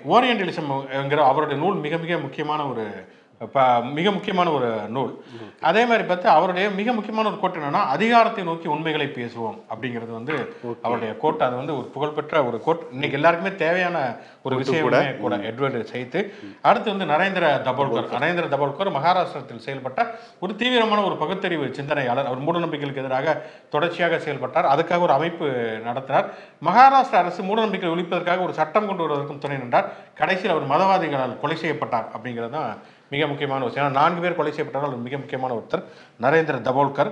[0.10, 2.86] ஓரியன்டலிசம்ங்கிற அவருடைய நூல் மிக மிக முக்கியமான ஒரு
[3.56, 3.64] ப
[3.98, 5.12] மிக முக்கியமான ஒரு நூல்.
[5.70, 10.36] அதே மாதிரி பார்த்து அவருடைய மிக முக்கியமான ஒரு கோட் என்னன்னா அதிகாரத்தை நோக்கி உண்மைகளை பேசுவோம் அப்படிங்கிறது வந்து
[10.86, 12.82] அவருடைய கோட் அது வந்து ஒரு புகழ்பெற்ற ஒரு கோட்.
[12.96, 13.98] இன்னைக்கு எல்லாருக்குமே தேவையான
[14.48, 15.36] ஒரு விஷயமே கூட.
[15.50, 16.20] எட்வர்டு செய்து
[16.70, 18.10] அடுத்து வந்து நரேந்திர தபோல்கர்.
[18.16, 20.08] நரேந்திர தபோல்கர் மகாராஷ்டிரத்தில் செயல்பட்ட
[20.44, 22.30] ஒரு தீவிரமான ஒரு பகுத்தறிவு சிந்தனையாளர்.
[22.32, 23.38] அவர் மூடநம்பிக்கைகளுக்கு எதிராக
[23.76, 24.72] தொடர்ச்சியாக செயல்பட்டார்.
[24.74, 25.46] அதுக்காக ஒரு அமைப்பு
[25.90, 26.28] நடத்தினார்.
[26.70, 29.90] மகாராஷ்டிரா அரசு மூடநம்பிக்கை ஒழிப்பதற்காக ஒரு சட்டம் கொண்டு வருவதற்கும் துணை நின்றார்.
[30.22, 34.92] கடைசியில் அவர் மதவாதிகளால் கொலை செய்யப்பட்டார் அப்படிங்கிறது தான் மிக முக்கியமான விஷயம் ஏன்னா நான்கு பேர் கொலை செய்யப்பட்டார்கள்
[34.92, 35.84] அவர் மிக முக்கியமான ஒருத்தர்
[36.26, 37.12] நரேந்திர தபோல்கர்.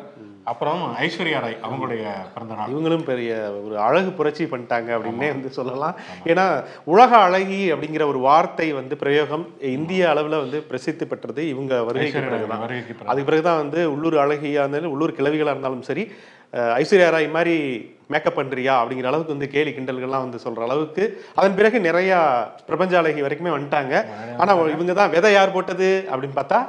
[0.51, 2.03] அப்புறம் ஐஸ்வர்யா ராய் அவங்களுடைய
[2.33, 2.71] பிறந்த நாள்.
[2.73, 3.31] இவங்களும் பெரிய
[3.63, 5.95] ஒரு அழகு புரட்சி பண்ணிட்டாங்க அப்படின்னே வந்து சொல்லலாம்.
[6.31, 6.45] ஏன்னா
[6.93, 9.45] உலக அழகி அப்படிங்கிற ஒரு வார்த்தை வந்து பிரயோகம்
[9.77, 13.07] இந்திய அளவில் வந்து பிரசித்தி பெற்றது இவங்க வருகைக்கு ஐஸ்வர்யா பிறகுதான்.
[13.11, 16.05] அதுக்கு பிறகுதான் வந்து உள்ளூர் அழகியா இருந்தாலும் உள்ளூர் கிழவிகளா இருந்தாலும் சரி
[16.81, 17.55] ஐஸ்வர்யா ராய் மாதிரி
[18.13, 21.03] மேக்கப் பண்றியா அப்படிங்கிற அளவுக்கு வந்து கேலி கிண்டல்கள்லாம் வந்து சொல்ற அளவுக்கு
[21.39, 22.11] அதன் பிறகு நிறைய
[22.67, 23.93] பிரபஞ்ச அழகி வரைக்குமே வந்துட்டாங்க.
[24.41, 26.59] ஆனா இவங்க தான் விதை யார் போட்டது அப்படின்னு பார்த்தா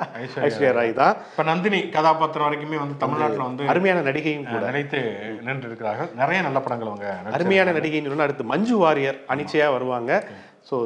[0.48, 0.92] ஐஸ்வர்யா ராய்.
[1.02, 1.14] தான்.
[1.32, 4.64] இப்ப நந்தினி கதாபாத்திரம் வரைக்குமே வந்து தமிழ்நாட்டுல வந்து அருமையான நடிகையும் கூட.
[4.72, 5.02] நினைத்து
[5.48, 7.08] நின்று இருக்கிறார்கள் நிறைய நல்ல படங்கள் அவங்க.
[7.38, 10.22] அருமையான நடிகைன்னு அடுத்து மஞ்சு வாரியர் அனிச்சையா வருவாங்க.
[10.68, 10.76] ஸோ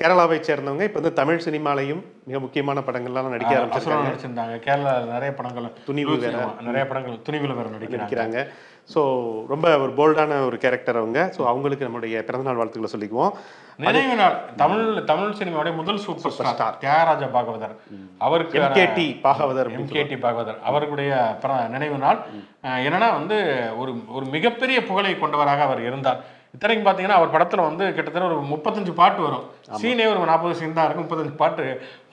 [0.00, 0.84] கேரளாவை சேர்ந்தவங்க.
[0.88, 3.88] இப்போ வந்து தமிழ் சினிமாலையும் மிக முக்கியமான படங்கள்லாம் நடிக்க ஆரம்பிச்சிருக்காங்க.
[3.88, 4.58] நடிச்சிருந்தாங்க.
[4.58, 6.48] கேரளா நிறைய படங்கள் துணிவு வேற.
[6.60, 8.08] நிறைய படங்கள் துணிவுல வேற நடிக்கிறாங்க.
[8.08, 8.48] நடிக்கிறாங்க.
[8.94, 9.00] ஸோ
[9.46, 11.32] ரொம்ப ஒரு போல்டான ஒரு கேரக்டர் அவங்க.
[11.36, 13.30] ஸோ அவங்களுக்கு நம்முடைய பிறந்தநாள் வாழ்த்துக்களை சொல்லிக்குவோம்.
[13.76, 14.38] நினைவு நாள்.
[14.56, 17.76] தமிழ் தமிழ் சினிமாவுடைய முதல் சூப்பர் ஸ்டார் தியாகராஜ பாகவதர்.
[18.18, 20.60] அவருக்கு எம்கேடி பாகவதர் எம்கேடி பாகவதர்.
[20.60, 22.18] அவர்களுடைய பிற- நினைவு நாள்.
[22.62, 26.38] என்னன்னா வந்து ஒரு ஒரு மிகப்பெரிய புகழை கொண்டவராக அவர் இருந்தார்.
[26.52, 29.42] இத்தனைக்கும் பார்த்தீங்கன்னா அவர் படத்துல வந்து கிட்டத்தட்ட ஒரு முப்பத்தஞ்சு பாட்டு வரும்.
[29.80, 31.64] சீனே ஒரு நாற்பது சீன் தான் இருக்கும் முப்பத்தஞ்சு பாட்டு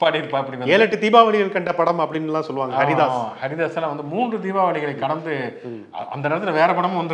[0.01, 0.39] பாடியிருப்பா.
[0.41, 2.73] அப்படி ஏழு எட்டு தீபாவளிகள் கண்ட படம் அப்படின்லாம் சொல்லுவாங்க.
[2.79, 3.19] ஹரிதாஸ்.
[3.41, 5.33] ஹரிதாஸ் எல்லாம் வந்து மூன்று தீபாவளிகளை கடந்து
[6.13, 6.95] அந்த நேரத்துல வேற படமும்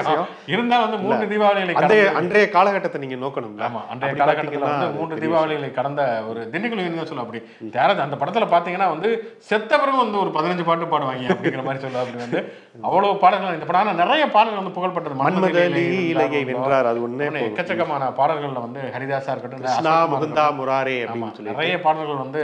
[0.00, 0.26] விஷயம்.
[0.46, 3.62] இருந்தாலும் வந்து மூன்று தீபாவளிகளை கடந்து அன்றைய காலகட்டத்தை நீங்க நோக்கணும்ல.
[3.68, 3.80] ஆமா.
[3.92, 6.00] அன்றைய காலகட்டத்தில் வந்து மூன்று தீபாவளிகளை கடந்த
[6.30, 7.40] ஒரு திண்டுக்கல் யூனியன் சொல்ல அப்படி
[7.74, 9.08] யாராவது அந்த படத்துல பாத்தீங்கன்னா வந்து
[9.50, 12.40] செத்த பிறகு வந்து ஒரு பதினஞ்சு பாட்டு பாடுவாங்க அப்படிங்கிற மாதிரி சொல்ல அப்படி வந்து
[12.88, 14.00] அவ்வளவு பாடல்கள் இந்த படம்.
[14.02, 16.88] நிறைய பாடல்கள் வந்து புகழ்பெற்றது மன்மத மன்மத லீலையை வென்றார்.
[16.92, 22.24] அது இன்னும் எக்கச்சக்கமான பாடல்கள்ல வந்து ஹரிதாஸா இருக்கட்டும் கிருஷ்ணா குமார் முகுந்தா முராரே அப்படின்னு சொல்லி நிறைய பாடல்கள்
[22.24, 22.42] வந்து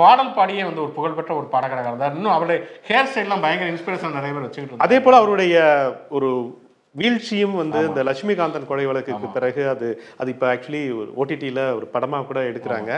[0.00, 2.16] பாடல் பாடியே வந்து ஒரு புகழ்பெற்ற ஒரு பாடகராக இருந்தார்.
[2.18, 5.56] இன்னும் அவருடைய ஹேர் ஸ்டைல்லாம் பயங்கர இன்ஸ்பிரேஷன் நிறைய பேர் வச்சுக்கிட்டு அதே போல அவருடைய
[6.18, 6.30] ஒரு
[6.94, 9.86] வீழ்ச்சியும் வந்து இந்த லட்சுமிகாந்தன் கொலை வழக்குக்கு பிறகு அது
[10.20, 12.90] அது இப்போ ஆக்சுவலி ஒரு ஓடிடியில் ஒரு படமாக கூட எடுக்கிறாங்க.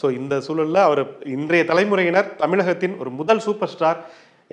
[0.00, 1.02] ஸோ இந்த சூழல்ல அவர்
[1.36, 4.00] இன்றைய தலைமுறையினர் தமிழகத்தின் ஒரு முதல் சூப்பர் ஸ்டார்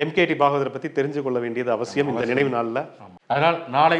[0.04, 2.78] எம்கேடி பாகவதரை பத்தி தெரிஞ்சு கொள்ள வேண்டியது அவசியம் இந்த நினைவு நாள்ல.
[3.26, 3.98] அதனால் நாளை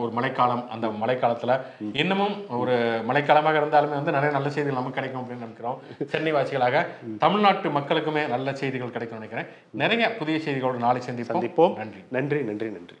[0.00, 1.52] ஒரு மழைக்காலம் அந்த மழைக்காலத்துல
[1.92, 2.74] இன்னமும் ஒரு
[3.08, 5.80] மழைக்காலமாக இருந்தாலுமே வந்து நிறைய நல்ல செய்திகள் நமக்கு கிடைக்கும் அப்படின்னு நினைக்கிறோம்.
[6.06, 6.86] சென்னை வாசிகளாக
[7.18, 9.48] தமிழ்நாட்டு மக்களுக்குமே நல்ல செய்திகள் கிடைக்கும் நினைக்கிறேன்.
[9.70, 11.76] நிறைய புதிய செய்திகளோடு நாளை சந்திப்போம்.
[11.76, 12.02] நன்றி.
[12.08, 12.96] நன்றி நன்றி நன்றி.